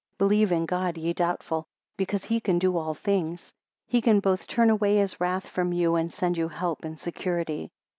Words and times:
Believe 0.17 0.51
in 0.51 0.65
God, 0.65 0.97
ye 0.97 1.13
doubtful, 1.13 1.67
because 1.95 2.23
he 2.25 2.39
can 2.39 2.57
do 2.57 2.75
all 2.75 2.95
things; 2.95 3.53
he 3.85 4.01
can 4.01 4.19
both 4.19 4.47
turn 4.47 4.71
away 4.71 4.95
his 4.97 5.21
wrath 5.21 5.47
from 5.47 5.71
you, 5.73 5.93
and 5.93 6.11
send 6.11 6.39
you 6.39 6.47
help 6.47 6.83
and 6.83 6.99
security. 6.99 7.69